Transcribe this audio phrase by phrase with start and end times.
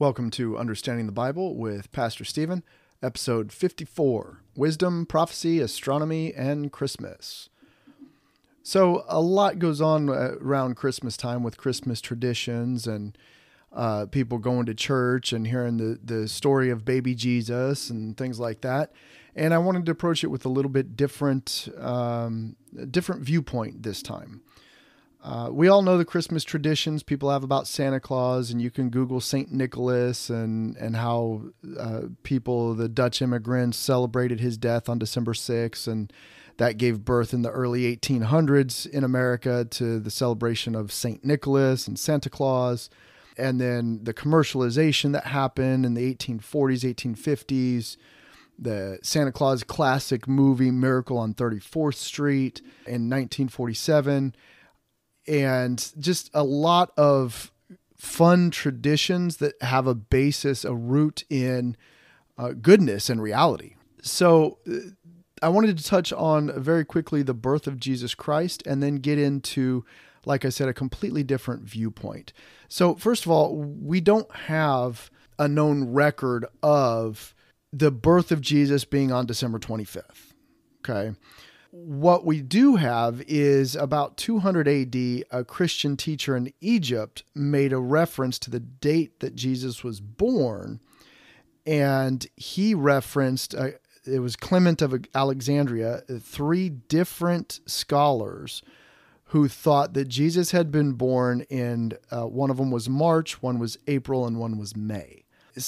[0.00, 2.62] Welcome to Understanding the Bible with Pastor Steven,
[3.02, 7.50] episode 54 Wisdom, Prophecy, Astronomy, and Christmas.
[8.62, 13.18] So, a lot goes on uh, around Christmas time with Christmas traditions and
[13.74, 18.40] uh, people going to church and hearing the, the story of baby Jesus and things
[18.40, 18.92] like that.
[19.36, 22.56] And I wanted to approach it with a little bit different, um,
[22.90, 24.40] different viewpoint this time.
[25.22, 28.88] Uh, we all know the Christmas traditions people have about Santa Claus, and you can
[28.88, 31.42] Google Saint Nicholas and and how
[31.78, 36.10] uh, people, the Dutch immigrants, celebrated his death on December 6th, and
[36.56, 41.86] that gave birth in the early 1800s in America to the celebration of Saint Nicholas
[41.86, 42.88] and Santa Claus,
[43.36, 47.96] and then the commercialization that happened in the 1840s, 1850s.
[48.62, 54.34] The Santa Claus classic movie Miracle on 34th Street in 1947
[55.26, 57.52] and just a lot of
[57.96, 61.76] fun traditions that have a basis, a root in
[62.38, 63.74] uh, goodness and reality.
[64.02, 64.90] So, uh,
[65.42, 69.18] I wanted to touch on very quickly the birth of Jesus Christ and then get
[69.18, 69.86] into,
[70.26, 72.34] like I said, a completely different viewpoint.
[72.68, 77.34] So, first of all, we don't have a known record of
[77.72, 80.34] the birth of Jesus being on December 25th.
[80.80, 81.14] Okay
[81.72, 87.78] what we do have is about 200 AD, a Christian teacher in Egypt made a
[87.78, 90.80] reference to the date that Jesus was born.
[91.64, 93.68] And he referenced, uh,
[94.04, 98.62] it was Clement of Alexandria, three different scholars
[99.26, 103.60] who thought that Jesus had been born in uh, one of them was March, one
[103.60, 105.22] was April, and one was May.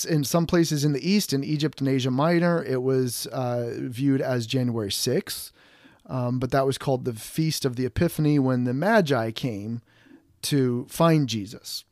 [0.08, 4.20] In some places in the East, in Egypt and Asia Minor, it was uh, viewed
[4.20, 5.52] as January 6th.
[6.12, 9.80] Um, but that was called the Feast of the Epiphany when the Magi came
[10.42, 11.84] to find Jesus.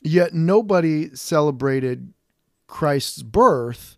[0.00, 2.12] Yet nobody celebrated
[2.68, 3.96] Christ's birth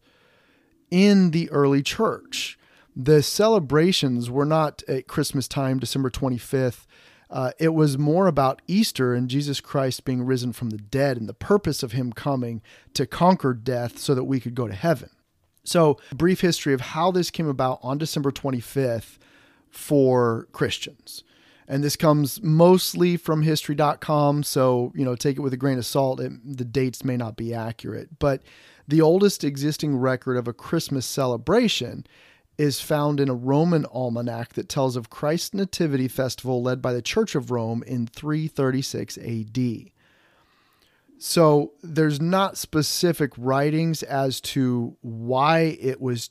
[0.91, 2.59] in the early church.
[2.97, 6.87] The celebrations were not at Christmas time, December 25th.
[7.29, 11.29] Uh, it was more about Easter and Jesus Christ being risen from the dead and
[11.29, 12.63] the purpose of him coming
[12.95, 15.11] to conquer death so that we could go to heaven.
[15.65, 19.19] So, brief history of how this came about on December 25th
[19.77, 21.23] for Christians.
[21.69, 25.87] And this comes mostly from history.com, so, you know, take it with a grain of
[25.87, 26.21] salt.
[26.21, 28.43] It, the dates may not be accurate, but
[28.87, 32.07] the oldest existing record of a Christmas celebration
[32.57, 37.03] is found in a Roman almanac that tells of Christ's Nativity festival led by the
[37.03, 39.91] Church of Rome in 336 AD.
[41.19, 46.31] So there's not specific writings as to why it was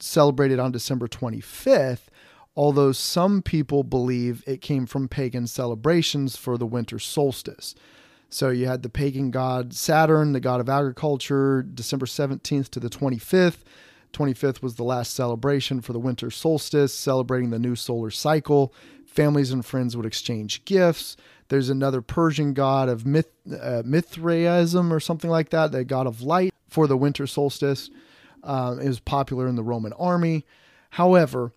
[0.00, 2.08] celebrated on December 25th,
[2.56, 7.74] although some people believe it came from pagan celebrations for the winter solstice.
[8.28, 12.90] So you had the pagan god Saturn, the god of agriculture, December 17th to the
[12.90, 13.58] 25th.
[14.12, 18.72] 25th was the last celebration for the winter solstice, celebrating the new solar cycle.
[19.06, 21.16] Families and friends would exchange gifts.
[21.48, 23.30] There's another Persian god of Myth,
[23.60, 27.90] uh, Mithraism or something like that, the god of light for the winter solstice.
[28.42, 30.44] Uh, it was popular in the Roman army.
[30.90, 31.52] However,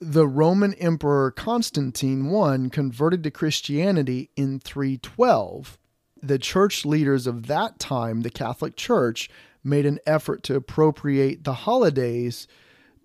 [0.00, 5.78] the Roman Emperor Constantine I converted to Christianity in 312.
[6.22, 9.28] The church leaders of that time, the Catholic Church,
[9.62, 12.48] made an effort to appropriate the holidays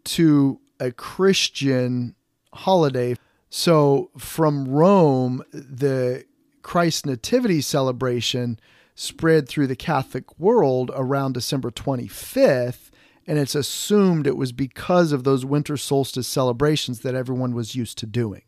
[0.05, 2.15] to a Christian
[2.53, 3.15] holiday.
[3.49, 6.25] So from Rome, the
[6.61, 8.57] Christ Nativity celebration
[8.95, 12.84] spread through the Catholic world around December 25th
[13.27, 17.97] and it's assumed it was because of those winter solstice celebrations that everyone was used
[17.99, 18.43] to doing.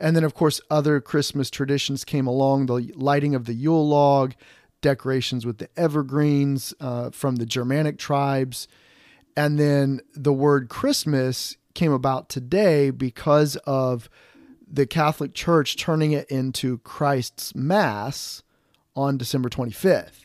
[0.00, 4.34] And then, of course, other Christmas traditions came along the lighting of the Yule log,
[4.80, 8.68] decorations with the evergreens uh, from the Germanic tribes.
[9.36, 14.08] And then the word Christmas came about today because of
[14.70, 18.42] the Catholic Church turning it into Christ's Mass
[18.96, 20.23] on December 25th.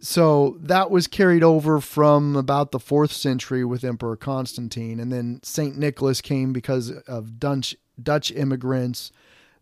[0.00, 5.00] So that was carried over from about the fourth century with Emperor Constantine.
[5.00, 5.76] And then St.
[5.76, 9.10] Nicholas came because of Dutch, Dutch immigrants.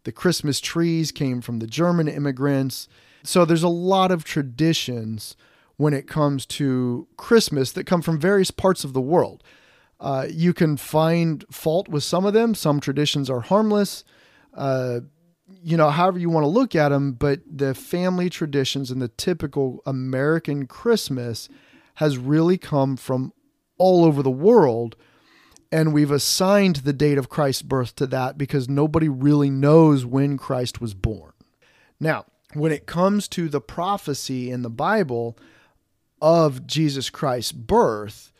[0.05, 2.87] The Christmas trees came from the German immigrants.
[3.23, 5.37] So there's a lot of traditions
[5.79, 9.43] when it comes to Christmas that come from various parts of the world.
[9.99, 12.55] Uh, you can find fault with some of them.
[12.55, 14.05] Some traditions are harmless.
[14.55, 15.01] Uh,
[15.67, 19.09] you know, however you want to look at them, but the family traditions and the
[19.09, 21.49] typical American Christmas
[21.95, 23.33] has really come from
[23.77, 24.95] all over the world.
[25.73, 30.39] And we've assigned the date of Christ's birth to that because nobody really knows when
[30.39, 31.33] Christ was born.
[31.99, 35.37] Now, when it comes to the prophecy in the Bible
[36.23, 38.31] of Jesus Christ's birth,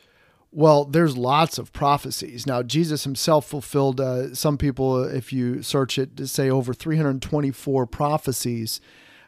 [0.57, 2.47] well, there's lots of prophecies.
[2.47, 7.87] Now, Jesus himself fulfilled, uh, some people, if you search it, to say over 324
[7.87, 8.81] prophecies.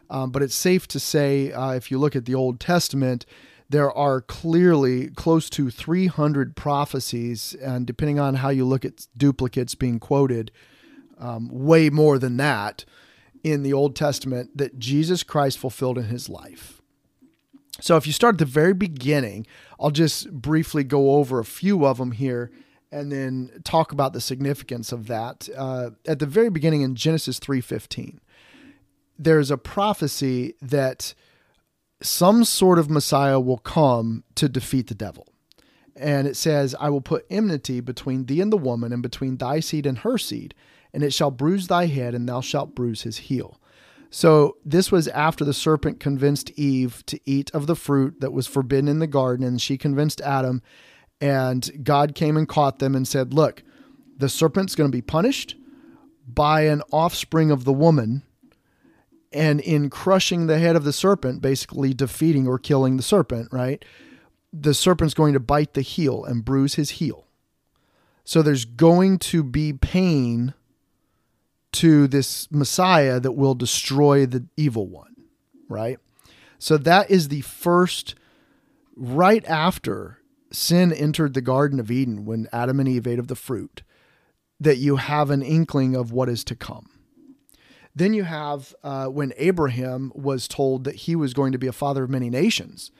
[0.08, 3.26] Um, but it's safe to say, uh, if you look at the Old Testament,
[3.68, 9.74] there are clearly close to 300 prophecies, and depending on how you look at duplicates
[9.74, 10.50] being quoted,
[11.18, 12.86] um, way more than that
[13.44, 16.77] in the Old Testament that Jesus Christ fulfilled in his life.
[17.80, 19.46] So if you start at the very beginning,
[19.78, 22.50] I'll just briefly go over a few of them here
[22.90, 25.48] and then talk about the significance of that.
[25.56, 28.18] Uh, at the very beginning in Genesis 3:15,
[29.18, 31.14] there's a prophecy that
[32.00, 35.26] some sort of Messiah will come to defeat the devil.
[35.96, 39.58] And it says, I will put enmity between thee and the woman, and between thy
[39.58, 40.54] seed and her seed,
[40.92, 43.60] and it shall bruise thy head, and thou shalt bruise his heel.
[44.10, 48.46] So, this was after the serpent convinced Eve to eat of the fruit that was
[48.46, 50.62] forbidden in the garden, and she convinced Adam.
[51.20, 53.62] And God came and caught them and said, Look,
[54.16, 55.56] the serpent's going to be punished
[56.26, 58.22] by an offspring of the woman
[59.32, 63.84] and in crushing the head of the serpent, basically defeating or killing the serpent, right?
[64.52, 67.26] The serpent's going to bite the heel and bruise his heel.
[68.24, 70.54] So there's going to be pain
[71.72, 75.14] to this Messiah that will destroy the evil one,
[75.68, 75.98] right?
[76.58, 78.14] So that is the first,
[78.96, 80.18] right after
[80.50, 83.82] sin entered the Garden of Eden, when Adam and Eve ate of the fruit,
[84.58, 86.90] that you have an inkling of what is to come.
[87.94, 91.72] Then you have uh, when Abraham was told that he was going to be a
[91.72, 92.90] father of many nations.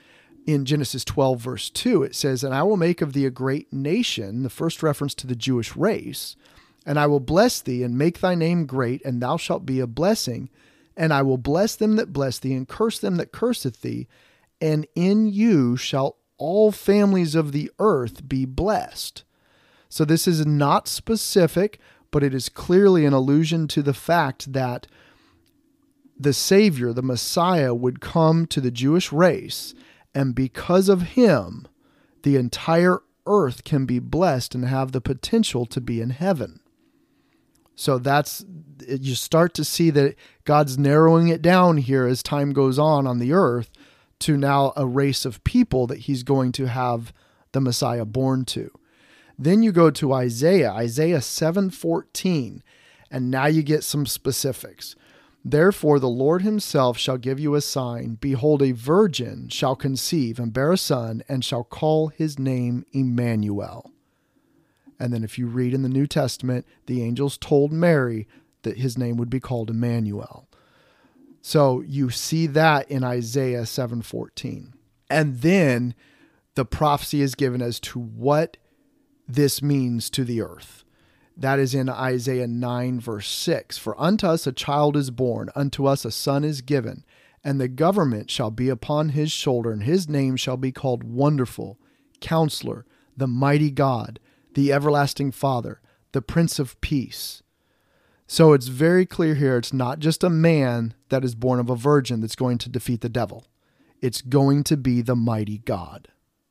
[0.46, 3.72] In Genesis 12, verse 2, it says, And I will make of thee a great
[3.72, 6.36] nation, the first reference to the Jewish race,
[6.88, 9.86] and I will bless thee and make thy name great, and thou shalt be a
[9.86, 10.48] blessing.
[10.96, 14.08] And I will bless them that bless thee, and curse them that curseth thee.
[14.58, 19.22] And in you shall all families of the earth be blessed.
[19.90, 21.78] So this is not specific,
[22.10, 24.86] but it is clearly an allusion to the fact that
[26.18, 29.74] the Savior, the Messiah, would come to the Jewish race,
[30.14, 31.68] and because of him,
[32.22, 36.60] the entire earth can be blessed and have the potential to be in heaven.
[37.78, 38.44] So that's,
[38.88, 43.20] you start to see that God's narrowing it down here as time goes on on
[43.20, 43.70] the earth
[44.18, 47.12] to now a race of people that he's going to have
[47.52, 48.72] the Messiah born to.
[49.38, 52.62] Then you go to Isaiah, Isaiah 7:14,
[53.12, 54.96] and now you get some specifics.
[55.44, 60.52] Therefore the Lord himself shall give you a sign, behold a virgin shall conceive and
[60.52, 63.92] bear a son and shall call his name Emmanuel.
[64.98, 68.26] And then if you read in the New Testament, the angels told Mary
[68.62, 70.48] that his name would be called Emmanuel.
[71.40, 74.74] So you see that in Isaiah 7:14.
[75.08, 75.94] And then
[76.54, 78.56] the prophecy is given as to what
[79.26, 80.84] this means to the earth.
[81.36, 83.78] That is in Isaiah 9, verse 6.
[83.78, 87.04] For unto us a child is born, unto us a son is given,
[87.44, 91.78] and the government shall be upon his shoulder, and his name shall be called Wonderful,
[92.20, 92.84] Counselor,
[93.16, 94.18] the Mighty God,
[94.54, 95.80] the Everlasting Father,
[96.12, 97.42] the Prince of Peace.
[98.26, 101.76] So it's very clear here it's not just a man that is born of a
[101.76, 103.46] virgin that's going to defeat the devil,
[104.00, 106.08] it's going to be the mighty God,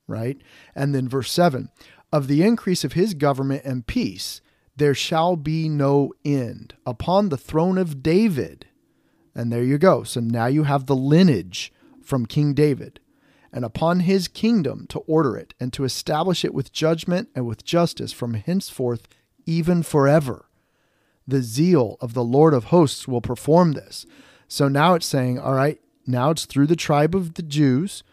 [0.08, 0.42] right?
[0.76, 1.70] And then verse 7
[2.12, 4.42] of the increase of his government and peace,
[4.76, 8.68] there shall be no end upon the throne of David.
[9.36, 10.04] And there you go.
[10.04, 13.00] So now you have the lineage from King David,
[13.58, 17.66] and upon his kingdom to order it and to establish it with judgment and with
[17.66, 19.08] justice from henceforth,
[19.48, 20.46] even forever.
[21.28, 24.06] The zeal of the Lord of hosts will perform this.
[24.48, 28.04] So now it's saying, all right, now it's through the tribe of the Jews.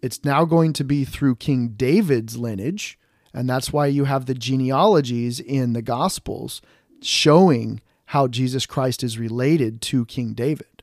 [0.00, 2.98] It's now going to be through King David's lineage
[3.32, 6.60] and that's why you have the genealogies in the Gospels
[7.00, 10.82] showing how Jesus Christ is related to King David.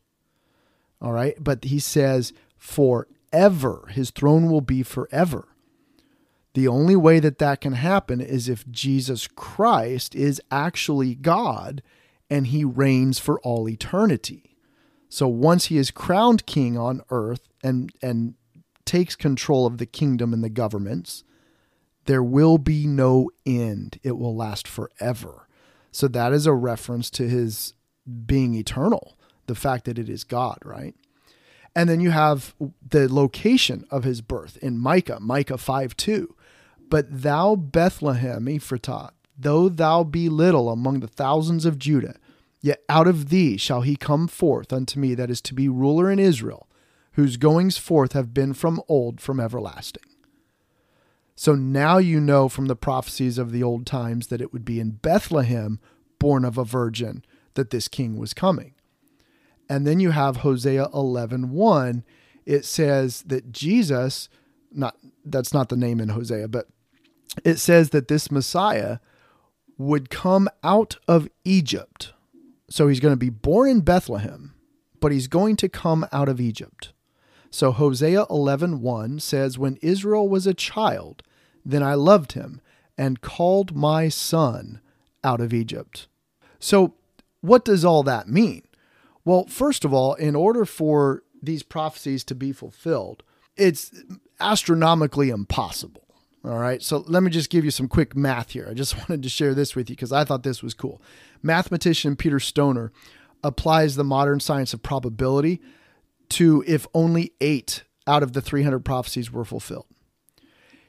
[1.01, 1.35] All right.
[1.39, 2.31] But he says,
[3.31, 5.47] forever, his throne will be forever.
[6.53, 11.83] The only way that that can happen is if Jesus Christ is actually God
[12.29, 14.55] and he reigns for all eternity.
[15.09, 18.33] So once he is crowned king on earth and, and
[18.85, 21.23] takes control of the kingdom and the governments,
[22.05, 23.99] there will be no end.
[24.03, 25.47] It will last forever.
[25.91, 27.73] So that is a reference to his
[28.25, 30.95] being eternal, the fact that it is God, right?
[31.77, 32.55] And then you have
[32.85, 36.35] the location of his birth in Micah, Micah 5 2.
[36.89, 42.15] But thou, Bethlehem Ephratah, though thou be little among the thousands of Judah,
[42.61, 46.11] Yet out of thee shall he come forth unto me that is to be ruler
[46.11, 46.67] in Israel,
[47.13, 50.03] whose goings forth have been from old, from everlasting.
[51.35, 54.79] So now you know from the prophecies of the old times that it would be
[54.79, 55.79] in Bethlehem,
[56.19, 58.73] born of a virgin, that this king was coming.
[59.69, 62.03] And then you have Hosea 11 1.
[62.45, 64.29] It says that Jesus,
[64.71, 66.67] not that's not the name in Hosea, but
[67.43, 68.99] it says that this Messiah
[69.77, 72.13] would come out of Egypt.
[72.69, 74.53] So he's going to be born in Bethlehem,
[74.99, 76.93] but he's going to come out of Egypt.
[77.49, 81.23] So Hosea 11:1 says when Israel was a child,
[81.65, 82.61] then I loved him
[82.97, 84.81] and called my son
[85.23, 86.07] out of Egypt.
[86.59, 86.95] So
[87.41, 88.63] what does all that mean?
[89.27, 93.23] Well, first of all, in order for these prophecies to be fulfilled,
[93.57, 93.91] it's
[94.39, 96.05] astronomically impossible.
[96.45, 96.81] All right.
[96.81, 98.69] So let me just give you some quick math here.
[98.71, 101.01] I just wanted to share this with you because I thought this was cool.
[101.43, 102.93] Mathematician Peter Stoner
[103.43, 105.59] applies the modern science of probability
[106.29, 109.87] to if only eight out of the 300 prophecies were fulfilled.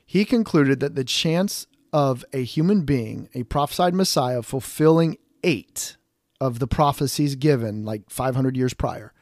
[0.06, 5.96] He concluded that the chance of a human being, a prophesied Messiah, fulfilling eight
[6.40, 9.12] of the prophecies given like 500 years prior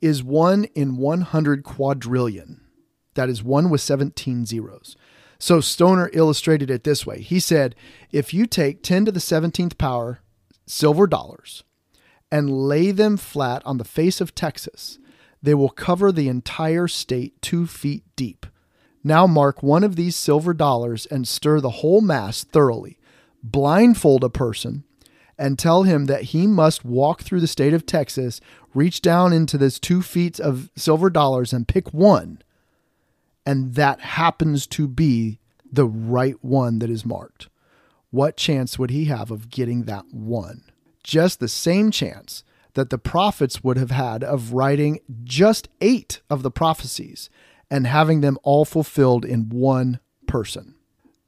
[0.00, 2.60] is one in 100 quadrillion.
[3.14, 4.96] That is one with 17 zeros.
[5.38, 7.20] So Stoner illustrated it this way.
[7.20, 7.74] He said,
[8.10, 10.20] if you take 10 to the 17th power
[10.66, 11.64] silver dollars
[12.30, 14.98] and lay them flat on the face of Texas,
[15.42, 18.46] they will cover the entire state two feet deep.
[19.02, 22.98] Now mark one of these silver dollars and stir the whole mass thoroughly.
[23.42, 24.84] Blindfold a person
[25.38, 28.40] and tell him that he must walk through the state of Texas,
[28.72, 32.40] reach down into this two feet of silver dollars and pick one.
[33.46, 35.38] And that happens to be
[35.70, 37.48] the right one that is marked.
[38.10, 40.62] What chance would he have of getting that one?
[41.02, 46.42] Just the same chance that the prophets would have had of writing just eight of
[46.42, 47.28] the prophecies
[47.70, 50.74] and having them all fulfilled in one person.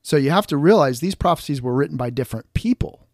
[0.03, 3.06] So you have to realize these prophecies were written by different people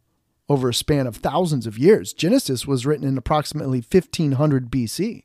[0.53, 2.13] over a span of thousands of years.
[2.13, 5.25] Genesis was written in approximately 1500 BC.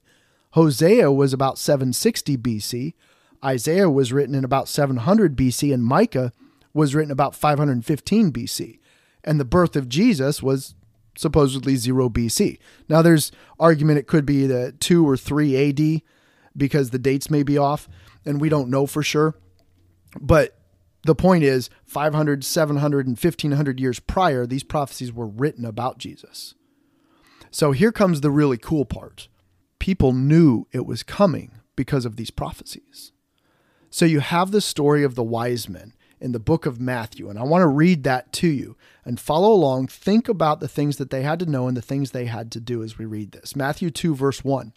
[0.52, 2.94] Hosea was about 760 BC.
[3.44, 6.32] Isaiah was written in about 700 BC, and Micah
[6.74, 8.80] was written about 515 BC.
[9.24, 10.76] And the birth of Jesus was
[11.18, 12.58] supposedly 0 BC.
[12.88, 16.02] Now, there's argument it could be the 2 or 3 AD
[16.56, 17.90] because the dates may be off,
[18.26, 19.36] and we don't know for sure.
[20.20, 20.57] But
[21.08, 26.54] the point is 500 700 and 1500 years prior these prophecies were written about jesus.
[27.50, 29.30] So here comes the really cool part.
[29.80, 33.14] People knew it was coming because of these prophecies.
[33.90, 37.38] So you have the story of the wise men in the book of matthew and
[37.38, 39.88] i want to read that to you and follow along.
[39.88, 42.60] Think about the things that they had to know and the things they had to
[42.60, 43.56] do as we read this.
[43.56, 44.74] Matthew 2 verse 1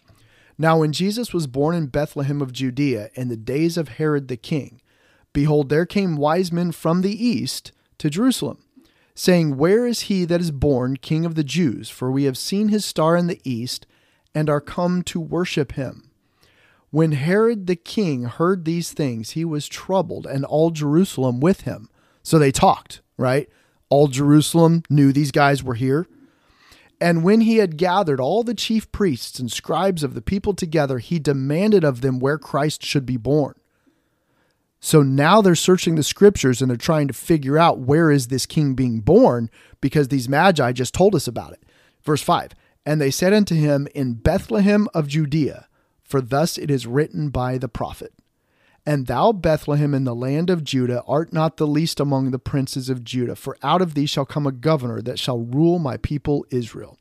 [0.57, 4.37] now when jesus was born in bethlehem of judea in the days of herod the
[4.37, 4.81] king
[5.33, 8.63] Behold, there came wise men from the east to Jerusalem,
[9.15, 11.89] saying, Where is he that is born King of the Jews?
[11.89, 13.85] For we have seen his star in the east,
[14.35, 16.09] and are come to worship him.
[16.89, 21.89] When Herod the king heard these things, he was troubled, and all Jerusalem with him.
[22.23, 23.49] So they talked, right?
[23.89, 26.07] All Jerusalem knew these guys were here.
[26.99, 30.99] And when he had gathered all the chief priests and scribes of the people together,
[30.99, 33.55] he demanded of them where Christ should be born.
[34.83, 38.47] So now they're searching the scriptures and they're trying to figure out where is this
[38.47, 41.63] king being born because these magi just told us about it.
[42.03, 45.67] Verse 5 And they said unto him, In Bethlehem of Judea,
[46.03, 48.11] for thus it is written by the prophet.
[48.83, 52.89] And thou, Bethlehem, in the land of Judah, art not the least among the princes
[52.89, 56.43] of Judah, for out of thee shall come a governor that shall rule my people
[56.49, 56.97] Israel.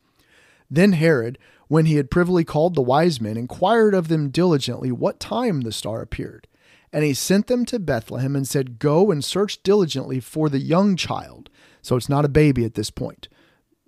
[0.70, 5.18] Then Herod, when he had privily called the wise men, inquired of them diligently what
[5.18, 6.46] time the star appeared.
[6.92, 10.96] And he sent them to Bethlehem and said, Go and search diligently for the young
[10.96, 11.48] child.
[11.82, 13.28] So it's not a baby at this point.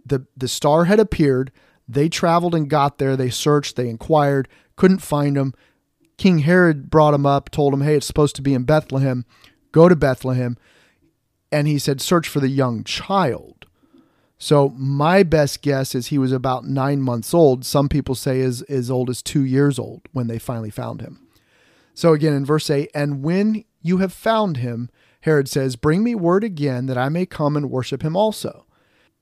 [0.04, 1.52] The, the star had appeared.
[1.88, 3.16] They traveled and got there.
[3.16, 5.52] They searched, they inquired, couldn't find him.
[6.16, 9.25] King Herod brought him up, told him, Hey, it's supposed to be in Bethlehem.
[9.73, 10.56] Go to Bethlehem.
[11.50, 13.66] And he said, Search for the young child.
[14.38, 17.64] So my best guess is he was about nine months old.
[17.64, 21.22] Some people say as, as old as two years old when they finally found him.
[21.94, 24.90] So again in verse 8, and when you have found him,
[25.22, 28.66] Herod says, Bring me word again that I may come and worship him also.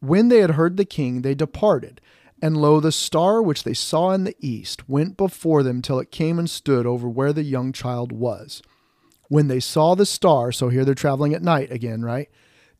[0.01, 2.01] When they had heard the king, they departed.
[2.43, 6.11] And lo, the star which they saw in the east went before them till it
[6.11, 8.63] came and stood over where the young child was.
[9.29, 12.29] When they saw the star, so here they're traveling at night again, right?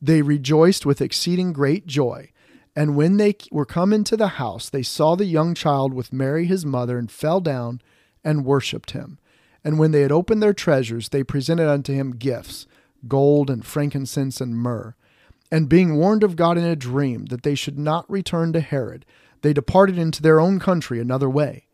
[0.01, 2.31] They rejoiced with exceeding great joy.
[2.75, 6.45] And when they were come into the house, they saw the young child with Mary
[6.45, 7.81] his mother, and fell down
[8.23, 9.19] and worshipped him.
[9.63, 12.67] And when they had opened their treasures, they presented unto him gifts
[13.07, 14.95] gold and frankincense and myrrh.
[15.51, 19.05] And being warned of God in a dream that they should not return to Herod,
[19.41, 21.65] they departed into their own country another way.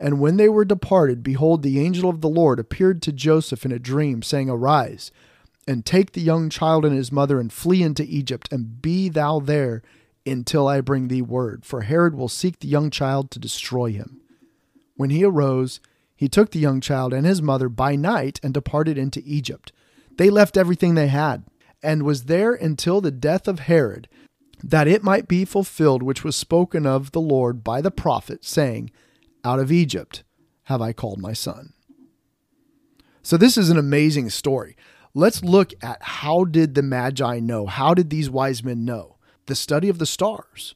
[0.00, 3.72] And when they were departed, behold, the angel of the Lord appeared to Joseph in
[3.72, 5.12] a dream, saying, Arise,
[5.68, 9.38] and take the young child and his mother, and flee into Egypt, and be thou
[9.38, 9.82] there
[10.26, 14.20] until I bring thee word, for Herod will seek the young child to destroy him.
[14.96, 15.80] When he arose,
[16.20, 19.72] he took the young child and his mother by night and departed into Egypt.
[20.18, 21.44] They left everything they had,
[21.82, 24.06] and was there until the death of Herod,
[24.62, 28.90] that it might be fulfilled which was spoken of the Lord by the prophet, saying,
[29.44, 30.22] Out of Egypt
[30.64, 31.72] have I called my son.
[33.22, 34.76] So this is an amazing story.
[35.14, 37.64] Let's look at how did the Magi know?
[37.64, 39.16] How did these wise men know?
[39.46, 40.74] The study of the stars.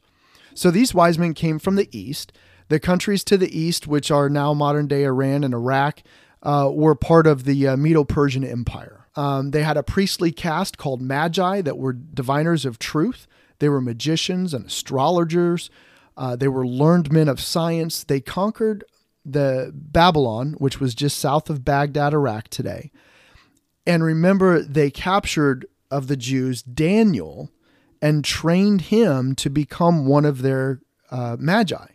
[0.55, 2.33] So these wise men came from the east.
[2.69, 6.03] The countries to the east, which are now modern day Iran and Iraq,
[6.43, 9.07] uh, were part of the uh, Medo Persian Empire.
[9.17, 13.27] Um, they had a priestly caste called Magi that were diviners of truth.
[13.59, 15.71] They were magicians and astrologers.
[16.17, 18.05] Uh, they were learned men of science.
[18.05, 18.85] They conquered
[19.25, 22.91] the Babylon, which was just south of Baghdad, Iraq today.
[23.87, 27.51] And remember, they captured of the Jews Daniel
[28.03, 30.81] and trained him to become one of their
[31.11, 31.87] uh, magi.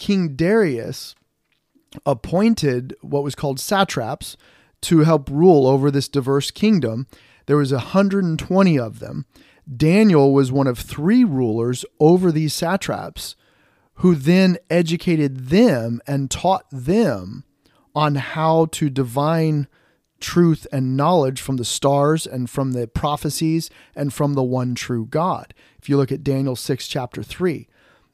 [0.00, 1.14] King Darius
[2.04, 4.36] appointed what was called satraps,
[4.82, 7.06] to help rule over this diverse kingdom.
[7.46, 9.26] There was 120 of them.
[9.76, 13.36] Daniel was one of three rulers over these satraps
[13.96, 17.44] who then educated them and taught them
[17.94, 19.68] on how to divine
[20.18, 25.06] truth and knowledge from the stars and from the prophecies and from the one true
[25.06, 25.52] God.
[25.78, 27.68] If you look at Daniel 6, chapter 3.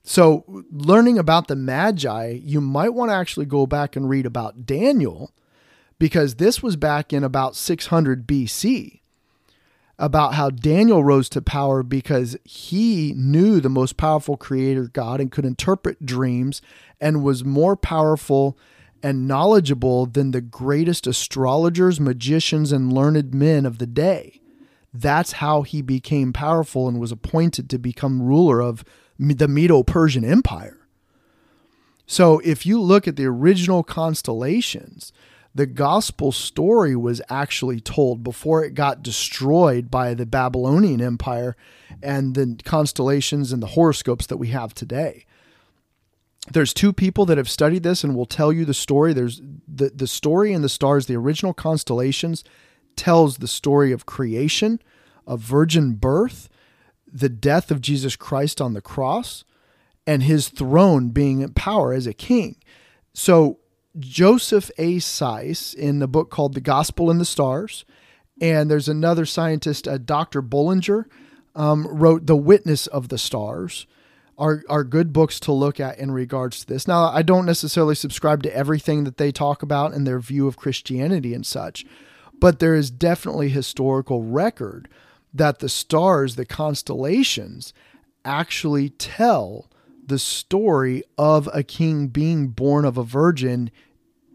[0.08, 4.64] So, learning about the Magi, you might want to actually go back and read about
[4.64, 5.32] Daniel
[5.98, 9.00] because this was back in about 600 BC
[9.98, 15.32] about how Daniel rose to power because he knew the most powerful creator God and
[15.32, 16.62] could interpret dreams
[17.00, 18.56] and was more powerful
[19.02, 24.40] and knowledgeable than the greatest astrologers, magicians, and learned men of the day.
[24.94, 28.84] That's how he became powerful and was appointed to become ruler of
[29.18, 30.78] the Medo Persian Empire.
[32.06, 35.12] So, if you look at the original constellations,
[35.56, 41.56] the gospel story was actually told before it got destroyed by the Babylonian Empire
[42.02, 45.24] and the constellations and the horoscopes that we have today.
[46.52, 49.12] There's two people that have studied this and will tell you the story.
[49.12, 52.44] There's the, the story in the stars, the original constellations,
[52.94, 54.80] tells the story of creation,
[55.26, 56.48] of virgin birth,
[57.10, 59.44] the death of Jesus Christ on the cross,
[60.06, 62.56] and his throne being in power as a king.
[63.12, 63.58] So
[63.98, 64.96] Joseph A.
[64.96, 67.84] Seiss in the book called The Gospel in the Stars.
[68.40, 70.42] And there's another scientist, uh, Dr.
[70.42, 71.08] Bullinger,
[71.54, 73.86] um, wrote The Witness of the Stars.
[74.38, 76.86] Are, are good books to look at in regards to this.
[76.86, 80.58] Now, I don't necessarily subscribe to everything that they talk about in their view of
[80.58, 81.86] Christianity and such,
[82.38, 84.90] but there is definitely historical record
[85.38, 87.72] that the stars, the constellations,
[88.24, 89.70] actually tell
[90.04, 93.70] the story of a king being born of a virgin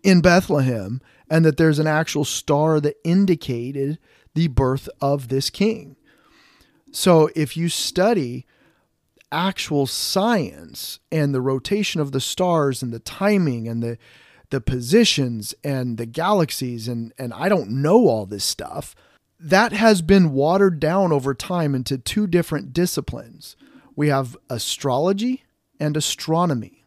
[0.03, 3.97] in Bethlehem and that there's an actual star that indicated
[4.33, 5.95] the birth of this king.
[6.91, 8.45] So if you study
[9.31, 13.97] actual science and the rotation of the stars and the timing and the
[14.49, 18.93] the positions and the galaxies and and I don't know all this stuff
[19.41, 23.55] that has been watered down over time into two different disciplines.
[23.95, 25.43] We have astrology
[25.79, 26.85] and astronomy.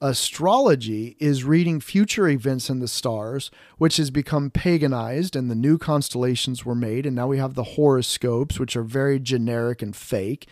[0.00, 5.78] Astrology is reading future events in the stars, which has become paganized, and the new
[5.78, 7.04] constellations were made.
[7.06, 10.48] And now we have the horoscopes, which are very generic and fake.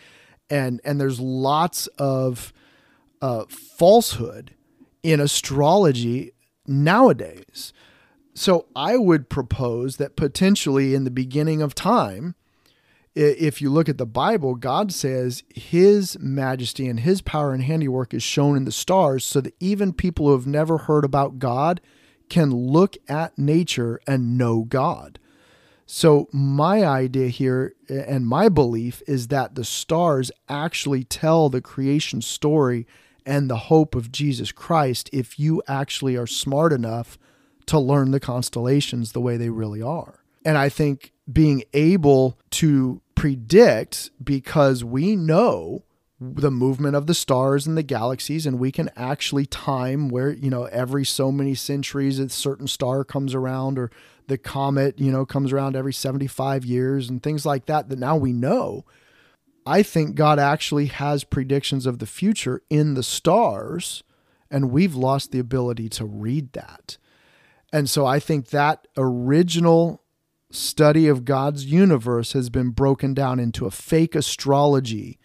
[0.49, 2.51] And, and there's lots of
[3.21, 4.53] uh, falsehood
[5.03, 6.31] in astrology
[6.65, 7.71] nowadays.
[8.37, 12.35] So I would propose that potentially in the beginning of time,
[13.15, 18.13] if you look at the Bible, God says his majesty and his power and handiwork
[18.13, 21.81] is shown in the stars so that even people who have never heard about God
[22.29, 25.17] can look at nature and know God.
[25.87, 32.21] So, my idea here and my belief is that the stars actually tell the creation
[32.21, 32.85] story
[33.25, 37.17] and the hope of Jesus Christ if you actually are smart enough
[37.67, 40.23] to learn the constellations the way they really are.
[40.43, 45.83] And I think being able to predict because we know
[46.19, 50.49] the movement of the stars and the galaxies and we can actually time where you
[50.49, 53.91] know every so many centuries a certain star comes around or
[54.27, 58.17] the comet you know comes around every 75 years and things like that that now
[58.17, 58.83] we know
[59.65, 64.03] i think god actually has predictions of the future in the stars
[64.49, 66.97] and we've lost the ability to read that
[67.71, 70.03] and so i think that original
[70.51, 75.19] study of god's universe has been broken down into a fake astrology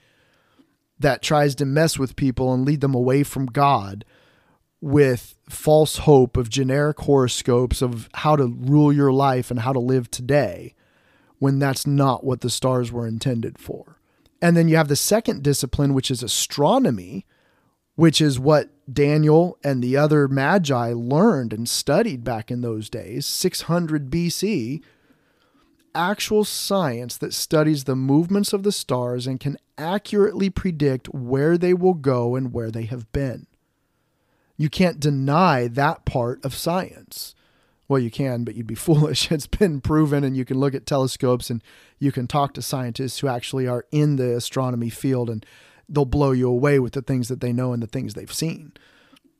[1.03, 4.05] that tries to mess with people and lead them away from God
[4.81, 9.79] with false hope of generic horoscopes of how to rule your life and how to
[9.79, 10.75] live today
[11.39, 13.99] when that's not what the stars were intended for.
[14.41, 17.27] And then you have the second discipline, which is astronomy,
[17.95, 23.27] which is what Daniel and the other magi learned and studied back in those days,
[23.27, 24.83] 600 BC,
[25.95, 31.75] actual science that studies the movements of the stars and can accurately predict where they
[31.75, 33.47] will go and where they have been.
[34.57, 37.35] You can't deny that part of science.
[37.89, 39.31] Well, you can, but you'd be foolish.
[39.31, 41.63] It's been proven, and you can look at telescopes and
[41.99, 45.45] you can talk to scientists who actually are in the astronomy field, and
[45.93, 48.73] they'll blow you away with the things that they know and the things they've seen.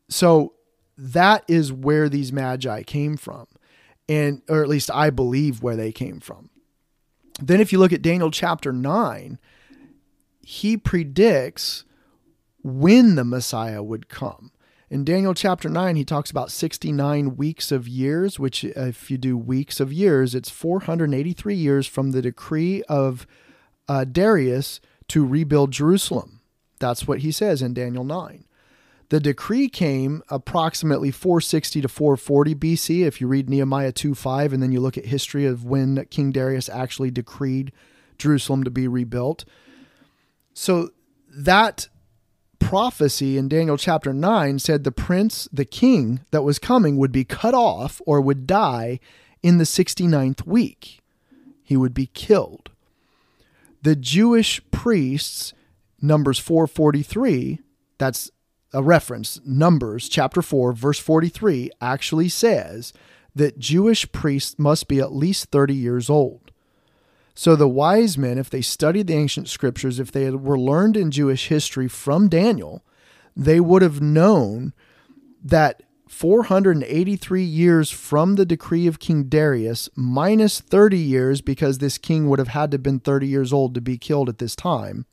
[0.09, 0.55] So,
[0.99, 3.47] that is where these magi came from
[4.09, 6.51] and or at least I believe where they came from.
[7.41, 9.39] Then if you look at Daniel chapter 9,
[10.43, 11.85] he predicts
[12.63, 14.53] when the Messiah would come.
[14.91, 19.39] In Daniel chapter 9, he talks about 69 weeks of years, which, if you do
[19.39, 23.27] weeks of years, it's 483 years from the decree of
[23.89, 26.42] uh, Darius to rebuild Jerusalem.
[26.83, 28.45] That's what he says in Daniel 9.
[29.09, 33.07] The decree came approximately 460 to 440 BC.
[33.07, 36.33] If you read Nehemiah 2 5, and then you look at history of when King
[36.33, 37.71] Darius actually decreed
[38.19, 39.45] Jerusalem to be rebuilt.
[40.55, 40.91] So
[41.29, 41.89] that
[42.59, 47.25] prophecy in Daniel chapter 9 said the prince, the king that was coming, would be
[47.25, 48.99] cut off or would die
[49.43, 51.01] in the 69th week.
[51.63, 52.71] He would be killed.
[53.83, 55.53] The Jewish priests,
[56.03, 57.61] Numbers 443,
[57.97, 58.31] that's
[58.75, 62.93] a reference, Numbers chapter 4, verse 43, actually says
[63.35, 66.51] that Jewish priests must be at least 30 years old.
[67.35, 71.11] So the wise men, if they studied the ancient scriptures, if they were learned in
[71.11, 72.85] Jewish history from Daniel,
[73.35, 74.75] they would have known
[75.43, 82.29] that 483 years from the decree of King Darius, minus 30 years, because this king
[82.29, 85.07] would have had to have been 30 years old to be killed at this time,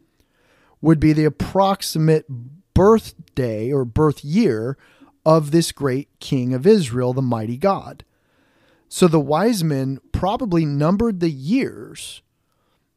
[0.81, 2.25] would be the approximate
[2.73, 4.77] birthday or birth year
[5.25, 8.03] of this great king of Israel, the mighty God.
[8.87, 12.21] So the wise men probably numbered the years.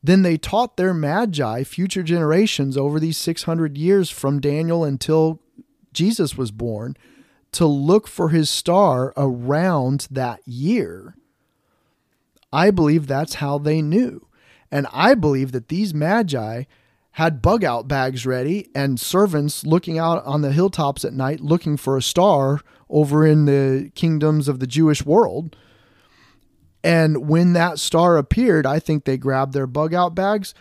[0.02, 5.40] Then they taught their magi, future generations, over these 600 years from Daniel until
[5.92, 6.96] Jesus was born,
[7.52, 11.14] to look for his star around that year.
[12.52, 14.26] I believe that's how they knew.
[14.70, 16.64] And I believe that these magi
[17.12, 21.76] had bug out bags ready and servants looking out on the hilltops at night looking
[21.76, 25.56] for a star over in the kingdoms of the Jewish world.
[26.84, 30.54] And when that star appeared, I think they grabbed their bug out bags,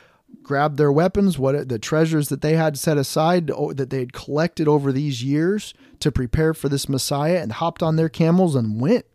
[0.43, 4.67] grabbed their weapons, what the treasures that they had set aside that they had collected
[4.67, 9.05] over these years to prepare for this Messiah and hopped on their camels and went.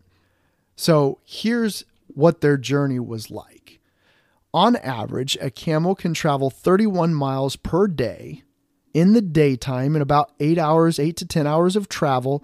[0.75, 3.56] So here's what their journey was like
[4.57, 8.42] on average, a camel can travel 31 miles per day
[8.95, 12.42] in the daytime in about eight hours, eight to 10 hours of travel,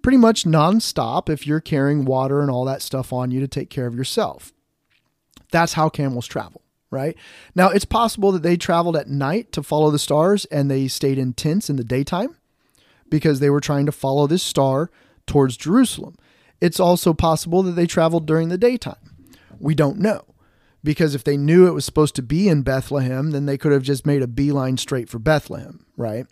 [0.00, 3.68] pretty much nonstop if you're carrying water and all that stuff on you to take
[3.68, 4.54] care of yourself.
[5.52, 7.14] That's how camels travel, right?
[7.54, 11.18] Now, it's possible that they traveled at night to follow the stars and they stayed
[11.18, 12.38] in tents in the daytime
[13.10, 14.90] because they were trying to follow this star
[15.26, 16.16] towards Jerusalem.
[16.58, 19.28] It's also possible that they traveled during the daytime.
[19.58, 20.29] We don't know
[20.82, 23.82] because if they knew it was supposed to be in Bethlehem, then they could have
[23.82, 26.26] just made a beeline straight for Bethlehem, right?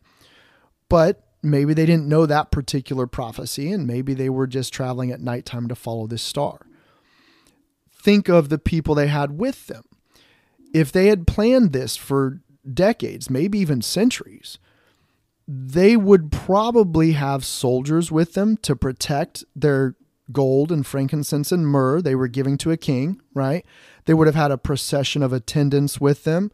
[0.88, 5.20] But maybe they didn't know that particular prophecy, and maybe they were just traveling at
[5.20, 6.66] nighttime to follow this star.
[7.92, 9.84] Think of the people they had with them.
[10.72, 12.40] If they had planned this for
[12.72, 14.58] decades, maybe even centuries,
[15.46, 19.94] they would probably have soldiers with them to protect their
[20.32, 23.64] gold and frankincense and myrrh they were giving to a king, right?
[24.04, 26.50] They would have had a procession of attendants with them,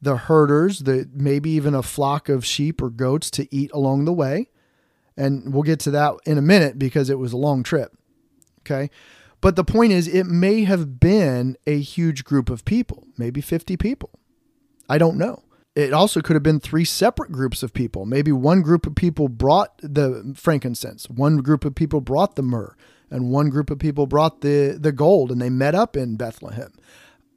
[0.00, 4.12] the herders, the maybe even a flock of sheep or goats to eat along the
[4.12, 4.48] way.
[5.16, 7.96] And we'll get to that in a minute because it was a long trip.
[8.60, 8.90] Okay.
[9.40, 13.76] But the point is, it may have been a huge group of people, maybe 50
[13.76, 14.10] people.
[14.88, 15.44] I don't know.
[15.76, 18.04] It also could have been three separate groups of people.
[18.04, 22.76] Maybe one group of people brought the frankincense, one group of people brought the myrrh,
[23.10, 26.72] and one group of people brought the, the gold, and they met up in Bethlehem.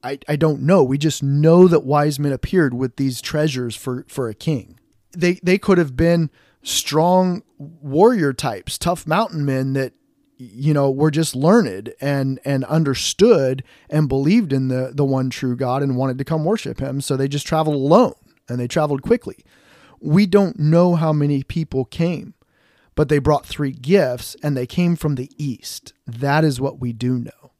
[0.03, 0.83] I, I don't know.
[0.83, 4.79] We just know that wise men appeared with these treasures for, for a king.
[5.11, 6.29] They, they could have been
[6.63, 9.93] strong warrior types, tough mountain men that
[10.41, 15.55] you know were just learned and and understood and believed in the the one true
[15.55, 18.13] God and wanted to come worship him so they just traveled alone
[18.49, 19.45] and they traveled quickly
[19.99, 22.33] we don't know how many people came
[22.95, 25.93] but they brought three gifts and they came from the east.
[26.05, 27.51] That is what we do know.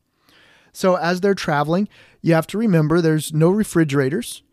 [0.74, 1.88] So as they're traveling
[2.22, 4.44] you have to remember there's no refrigerators.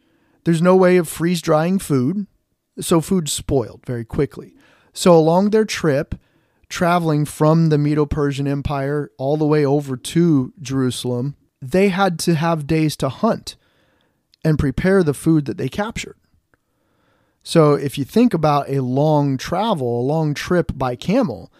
[0.44, 2.26] There's no way of freeze drying food.
[2.80, 4.54] So food's spoiled very quickly.
[4.92, 6.14] So along their trip
[6.68, 12.34] traveling from the Medo Persian Empire all the way over to Jerusalem, they had to
[12.34, 13.56] have days to hunt
[14.44, 16.16] and prepare the food that they captured.
[17.48, 21.50] So if you think about a long travel, a long trip by camel,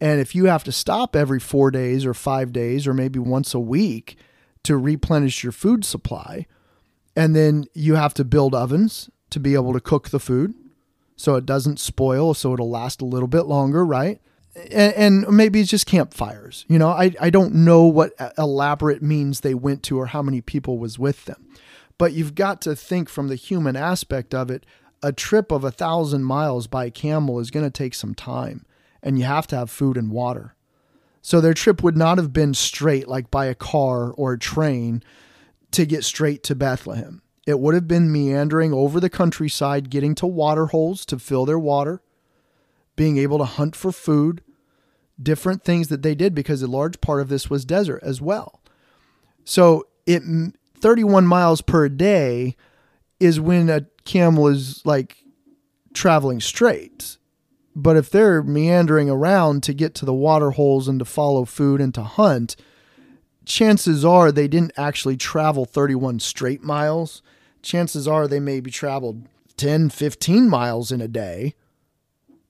[0.00, 3.52] and if you have to stop every four days or five days or maybe once
[3.52, 4.16] a week
[4.62, 6.46] to replenish your food supply,
[7.16, 10.54] and then you have to build ovens to be able to cook the food
[11.16, 14.20] so it doesn't spoil, so it'll last a little bit longer, right?
[14.54, 16.64] and, and, maybe it's just campfires.
[16.68, 20.40] You know, I, I don't know what elaborate means they went to or how many
[20.40, 21.48] people was with them.
[21.98, 24.64] But you've got to think from the human aspect of it.
[25.02, 28.64] A trip of a thousand miles by camel is going to take some time,
[29.02, 30.54] and you have to have food and water.
[31.20, 35.02] So their trip would not have been straight like by a car or a train
[35.72, 37.22] to get straight to Bethlehem.
[37.46, 41.58] It would have been meandering over the countryside, getting to water holes to fill their
[41.58, 42.02] water
[42.96, 44.42] being able to hunt for food,
[45.20, 48.60] different things that they did because a large part of this was desert as well.
[49.44, 50.22] So it
[50.80, 52.56] 31 miles per day
[53.22, 55.18] is when a camel is like
[55.94, 57.18] traveling straight.
[57.74, 61.80] But if they're meandering around to get to the water holes and to follow food
[61.80, 62.56] and to hunt,
[63.46, 67.22] chances are they didn't actually travel 31 straight miles.
[67.62, 71.54] Chances are they maybe traveled 10, 15 miles in a day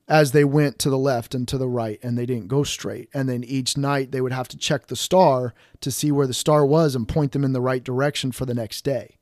[0.08, 3.08] as they went to the left and to the right and they didn't go straight.
[3.14, 6.34] And then each night they would have to check the star to see where the
[6.34, 9.18] star was and point them in the right direction for the next day.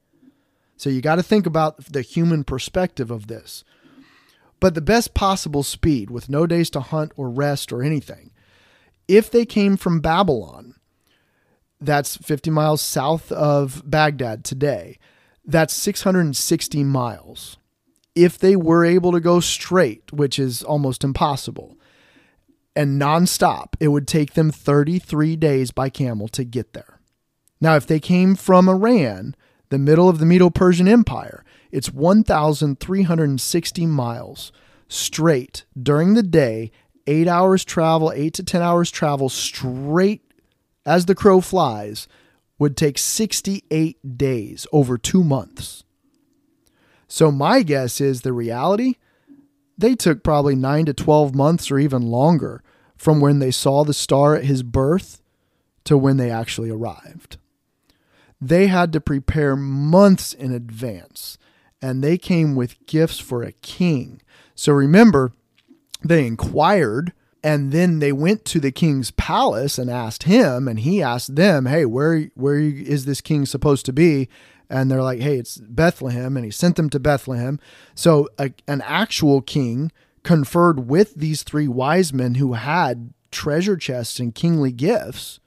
[0.81, 3.65] So you got to think about the human perspective of this.
[4.61, 8.31] But the best possible speed with no days to hunt or rest or anything.
[9.07, 10.77] If they came from Babylon,
[11.83, 14.99] that's 50 miles south of Baghdad today,
[15.45, 17.59] that's 660 miles
[18.15, 21.77] if they were able to go straight, which is almost impossible,
[22.75, 27.01] and nonstop, it would take them 33 days by camel to get there.
[27.61, 29.35] Now, if they came from Iran,
[29.71, 34.53] the middle of the Medo Persian Empire, it's 1,360 miles
[34.89, 36.71] straight during the day,
[37.07, 40.23] eight hours travel, eight to 10 hours travel straight
[40.85, 42.09] as the crow flies,
[42.59, 45.85] would take 68 days over two months.
[47.09, 48.95] So my guess is the reality,
[49.79, 52.63] they took probably 9 to 12 months or even longer
[52.97, 55.23] from when they saw the star at his birth
[55.85, 57.39] to when they actually arrived.
[58.41, 61.39] They had to prepare months in advance,
[61.83, 64.23] and they came with gifts for a king.
[64.55, 65.33] So remember,
[66.03, 71.03] they inquired and then they went to the king's palace and asked him and he
[71.03, 74.29] asked them hey where where is this king supposed to be
[74.71, 77.59] and they're like, hey, it's Bethlehem, and he sent them to Bethlehem.
[77.95, 79.91] So a, an actual king
[80.23, 85.41] conferred with these three wise men who had treasure chests and kingly gifts.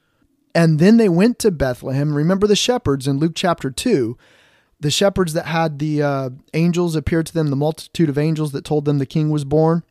[0.54, 2.14] And then they went to Bethlehem.
[2.14, 4.16] Remember the shepherds in Luke chapter 2,
[4.78, 8.64] the shepherds that had the uh, angels appear to them, the multitude of angels that
[8.64, 9.82] told them the king was born.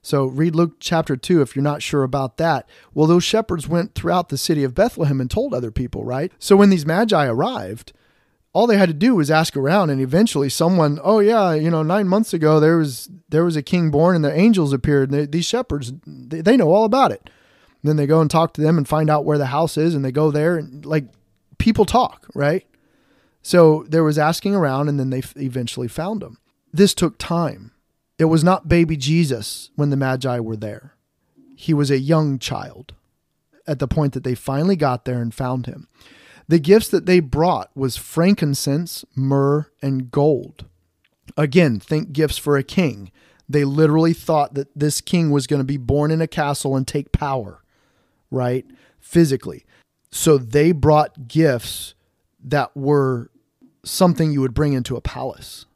[0.00, 2.68] So read Luke chapter 2 if you're not sure about that.
[2.92, 6.30] Well, those shepherds went throughout the city of Bethlehem and told other people, right?
[6.38, 7.94] So when these magi arrived,
[8.54, 11.82] all they had to do was ask around and eventually someone oh yeah you know
[11.82, 15.20] nine months ago there was there was a king born and the angels appeared and
[15.20, 17.28] they, these shepherds they, they know all about it
[17.84, 19.94] and then they go and talk to them and find out where the house is
[19.94, 21.04] and they go there and like
[21.58, 22.66] people talk right?
[23.42, 26.38] So there was asking around and then they eventually found him
[26.72, 27.70] this took time.
[28.18, 30.94] It was not baby jesus when the magi were there.
[31.54, 32.94] He was a young child
[33.66, 35.86] at the point that they finally got there and found him.
[36.48, 40.66] The gifts that they brought was frankincense, myrrh, and gold.
[41.36, 43.10] Again, think gifts for a king.
[43.48, 46.86] They literally thought that this king was going to be born in a castle and
[46.86, 47.62] take power,
[48.30, 48.64] right?
[49.00, 49.64] Physically.
[50.10, 51.94] So they brought gifts
[52.42, 53.30] that were
[53.84, 55.66] something you would bring into a palace.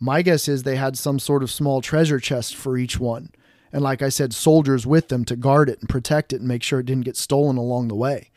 [0.00, 3.30] My guess is they had some sort of small treasure chest for each one.
[3.72, 6.62] And like I said, soldiers with them to guard it and protect it and make
[6.62, 8.30] sure it didn't get stolen along the way.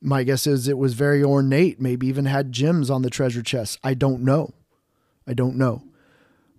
[0.00, 3.78] My guess is it was very ornate, maybe even had gems on the treasure chest.
[3.82, 4.54] I don't know.
[5.26, 5.82] I don't know.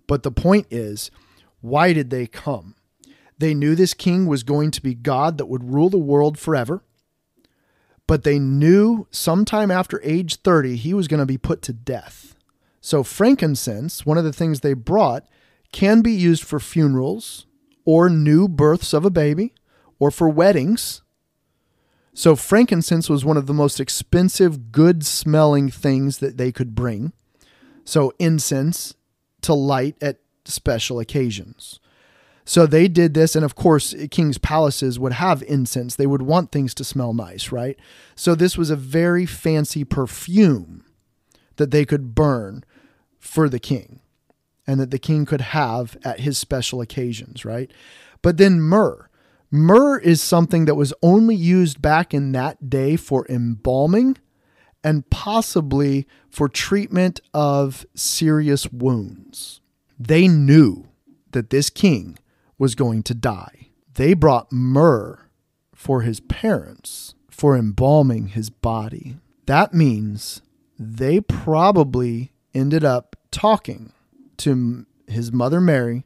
[0.06, 1.10] But the point is,
[1.60, 2.74] why did they come?
[3.38, 6.82] They knew this king was going to be God that would rule the world forever.
[8.06, 12.34] But they knew sometime after age 30, he was going to be put to death.
[12.80, 15.26] So, frankincense, one of the things they brought,
[15.72, 17.46] can be used for funerals
[17.84, 19.52] or new births of a baby
[19.98, 21.02] or for weddings.
[22.14, 27.12] So, frankincense was one of the most expensive, good smelling things that they could bring.
[27.84, 28.94] So, incense
[29.42, 31.78] to light at special occasions.
[32.48, 35.94] So they did this, and of course, king's palaces would have incense.
[35.94, 37.78] They would want things to smell nice, right?
[38.14, 40.82] So this was a very fancy perfume
[41.56, 42.64] that they could burn
[43.18, 44.00] for the king
[44.66, 47.70] and that the king could have at his special occasions, right?
[48.22, 49.10] But then myrrh.
[49.50, 54.16] Myrrh is something that was only used back in that day for embalming
[54.82, 59.60] and possibly for treatment of serious wounds.
[59.98, 60.86] They knew
[61.32, 62.16] that this king
[62.58, 63.68] was going to die.
[63.94, 65.20] They brought myrrh
[65.74, 69.16] for his parents for embalming his body.
[69.46, 70.42] That means
[70.78, 73.92] they probably ended up talking
[74.38, 76.04] to his mother Mary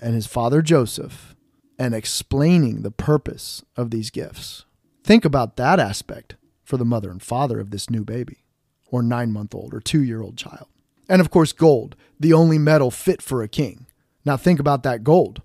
[0.00, 1.34] and his father Joseph
[1.78, 4.64] and explaining the purpose of these gifts.
[5.04, 8.44] Think about that aspect for the mother and father of this new baby,
[8.88, 10.66] or nine month old or two year old child.
[11.08, 13.86] And of course, gold, the only metal fit for a king.
[14.24, 15.42] Now, think about that gold.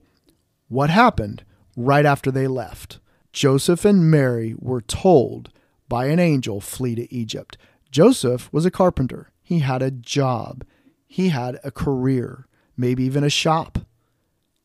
[0.71, 1.43] What happened
[1.75, 3.01] right after they left?
[3.33, 5.49] Joseph and Mary were told
[5.89, 7.57] by an angel, flee to Egypt.
[7.91, 9.33] Joseph was a carpenter.
[9.43, 10.63] He had a job.
[11.05, 13.79] He had a career, maybe even a shop.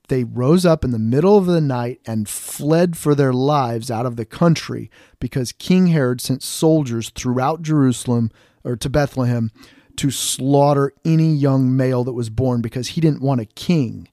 [0.07, 4.07] They rose up in the middle of the night and fled for their lives out
[4.07, 8.31] of the country because King Herod sent soldiers throughout Jerusalem
[8.63, 9.51] or to Bethlehem
[9.97, 14.07] to slaughter any young male that was born because he didn't want a king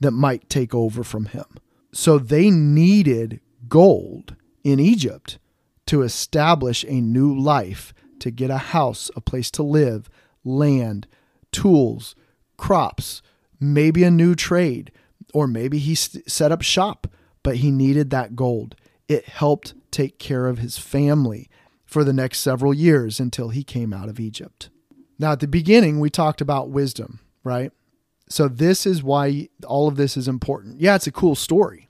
[0.00, 1.44] that might take over from him.
[1.92, 5.38] So they needed gold in Egypt
[5.86, 10.08] to establish a new life, to get a house, a place to live,
[10.44, 11.06] land,
[11.52, 12.14] tools,
[12.56, 13.22] crops,
[13.58, 14.92] maybe a new trade,
[15.34, 17.06] or maybe he set up shop,
[17.42, 18.76] but he needed that gold.
[19.08, 21.48] It helped take care of his family
[21.84, 24.70] for the next several years until he came out of Egypt.
[25.18, 27.72] Now, at the beginning, we talked about wisdom, right?
[28.30, 30.80] So this is why all of this is important.
[30.80, 31.88] Yeah, it's a cool story.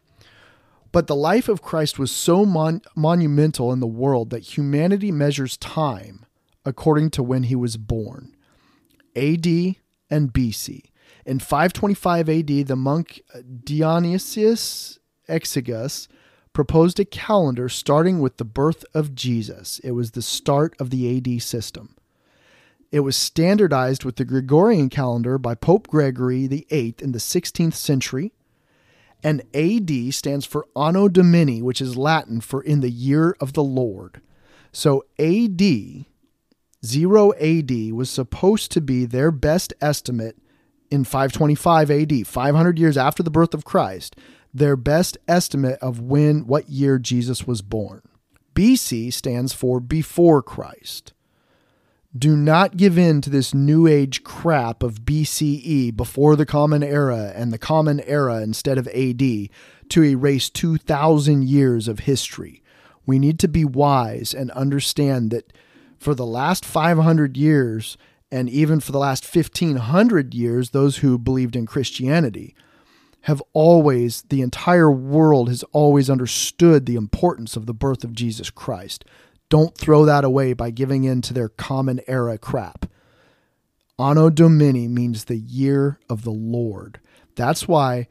[0.91, 5.57] But the life of Christ was so mon- monumental in the world that humanity measures
[5.59, 6.25] time
[6.65, 8.35] according to when he was born
[9.15, 10.91] AD and BC.
[11.27, 13.21] In 525 AD, the monk
[13.65, 14.99] Dionysius
[15.29, 16.09] Exiguus
[16.53, 19.79] proposed a calendar starting with the birth of Jesus.
[19.85, 21.97] It was the start of the AD system.
[22.93, 28.33] It was standardized with the Gregorian calendar by Pope Gregory VIII in the 16th century.
[29.23, 33.63] And AD stands for Anno Domini, which is Latin for in the year of the
[33.63, 34.23] Lord.
[34.73, 36.07] So AD,
[36.85, 40.39] 0 AD, was supposed to be their best estimate
[40.91, 44.17] in 525 AD, 500 years after the birth of Christ,
[44.53, 48.03] their best estimate of when, what year Jesus was born.
[48.55, 51.13] BC stands for before Christ.
[52.17, 57.33] Do not give in to this new age crap of BCE before the Common Era
[57.37, 62.65] and the Common Era instead of AD to erase 2,000 years of history.
[63.07, 65.53] We need to be wise and understand that
[65.99, 67.97] for the last 500 years
[68.33, 72.57] and even for the last 1500 years, those who believed in Christianity
[73.23, 78.51] have always, the entire world has always understood the importance of the birth of Jesus
[78.51, 79.05] Christ.
[79.51, 82.87] Don't throw that away by giving in to their common era crap.
[83.99, 87.01] Anno Domini means the year of the Lord.
[87.35, 88.07] That's why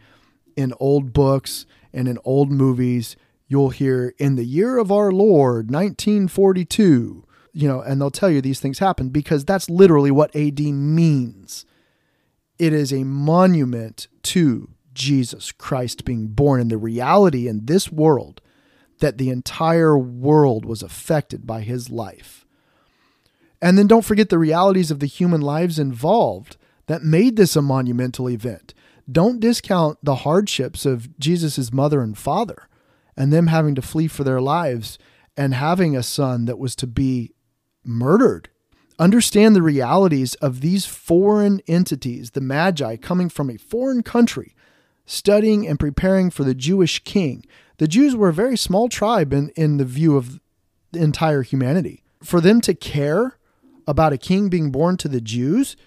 [0.56, 3.16] in old books and in old movies,
[3.48, 8.42] you'll hear in the year of our Lord, 1942, you know, and they'll tell you
[8.42, 11.66] these things happened because that's literally what AD means.
[12.60, 18.42] It is a monument to Jesus Christ being born and the reality in this world
[19.00, 22.46] that the entire world was affected by his life.
[23.62, 27.62] And then don't forget the realities of the human lives involved that made this a
[27.62, 28.74] monumental event.
[29.12, 32.68] Don't discount the hardships of Jesus' mother and father
[33.18, 34.98] and them having to flee for their lives
[35.36, 37.34] and having a son that was to be
[37.84, 38.50] murdered.
[39.00, 44.54] understand the realities of these foreign entities, the Magi coming from a foreign country,
[45.06, 47.46] studying and preparing for the Jewish king.
[47.80, 50.40] The Jews were a very small tribe in, in the view of
[50.92, 52.04] the entire humanity.
[52.22, 53.38] For them to care
[53.88, 55.78] about a king being born to the Jews,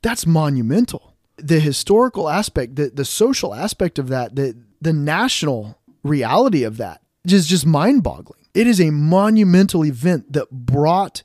[0.00, 1.14] that's monumental.
[1.36, 7.02] The historical aspect, the, the social aspect of that, the, the national reality of that
[7.24, 8.46] is just mind boggling.
[8.54, 11.22] It is a monumental event that brought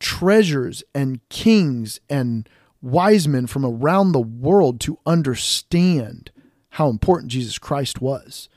[0.00, 2.48] treasures and kings and
[2.82, 6.32] wise men from around the world to understand
[6.70, 8.48] how important Jesus Christ was.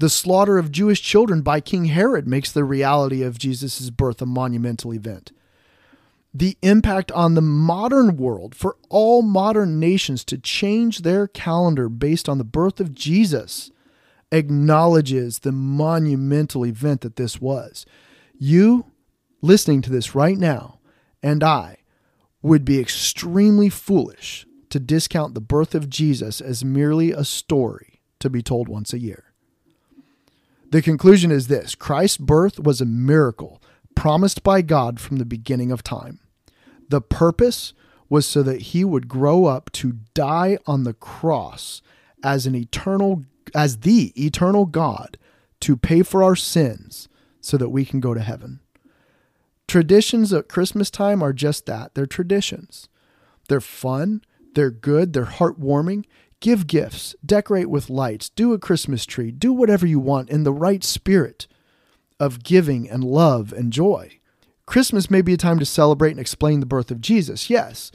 [0.00, 4.26] The slaughter of Jewish children by King Herod makes the reality of Jesus' birth a
[4.26, 5.30] monumental event.
[6.32, 12.30] The impact on the modern world for all modern nations to change their calendar based
[12.30, 13.70] on the birth of Jesus
[14.32, 17.84] acknowledges the monumental event that this was.
[18.38, 18.86] You
[19.42, 20.80] listening to this right now
[21.22, 21.76] and I
[22.40, 28.30] would be extremely foolish to discount the birth of Jesus as merely a story to
[28.30, 29.29] be told once a year.
[30.70, 33.60] The conclusion is this Christ's birth was a miracle
[33.94, 36.20] promised by God from the beginning of time.
[36.88, 37.74] The purpose
[38.08, 41.82] was so that he would grow up to die on the cross
[42.22, 45.18] as an eternal as the eternal God
[45.60, 47.08] to pay for our sins
[47.40, 48.60] so that we can go to heaven.
[49.66, 51.94] Traditions at Christmas time are just that.
[51.94, 52.88] They're traditions.
[53.48, 54.22] They're fun,
[54.54, 56.04] they're good, they're heartwarming.
[56.40, 60.52] Give gifts, decorate with lights, do a Christmas tree, do whatever you want in the
[60.52, 61.46] right spirit
[62.18, 64.20] of giving and love and joy.
[64.66, 67.90] Christmas may be a time to celebrate and explain the birth of Jesus, yes.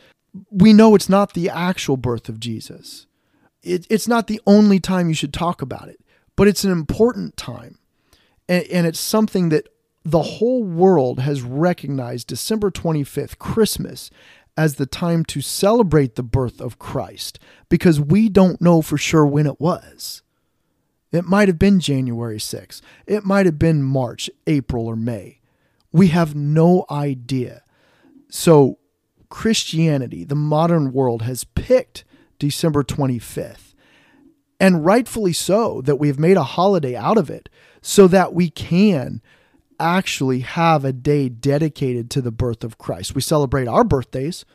[0.51, 3.07] We know it's not the actual birth of Jesus
[3.65, 5.99] it, it's not the only time you should talk about it,
[6.35, 7.79] but it's an important time.
[8.47, 9.67] And, and it's something that
[10.03, 14.11] the whole world has recognized December 25th, Christmas,
[14.57, 17.39] as the time to celebrate the birth of Christ
[17.69, 20.21] because we don't know for sure when it was.
[21.11, 22.81] It might have been January 6th.
[23.05, 25.39] It might have been March, April, or May.
[25.91, 27.63] We have no idea.
[28.29, 28.79] So,
[29.29, 32.03] Christianity, the modern world, has picked
[32.37, 33.73] December 25th.
[34.59, 37.49] And rightfully so, that we've made a holiday out of it
[37.81, 39.21] so that we can
[39.79, 43.15] actually have a day dedicated to the birth of Christ.
[43.15, 44.45] We celebrate our birthdays.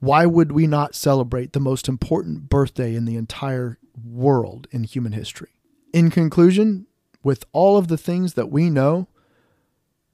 [0.00, 5.12] Why would we not celebrate the most important birthday in the entire world in human
[5.12, 5.50] history?
[5.92, 6.86] In conclusion,
[7.22, 9.08] with all of the things that we know,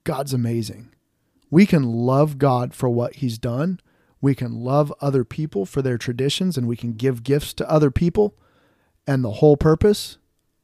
[0.05, 0.91] God's amazing.
[1.51, 3.81] We can love God for what he's done
[4.21, 7.91] we can love other people for their traditions and we can give gifts to other
[7.91, 8.35] people.
[9.07, 10.19] And the whole purpose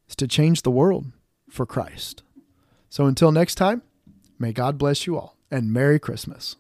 [0.09, 1.07] is to change the world
[1.49, 2.24] for Christ.
[2.95, 3.82] So until next time,
[4.38, 6.55] may God bless you all and Merry Christmas.